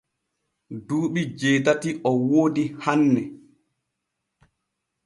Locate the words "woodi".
2.27-2.63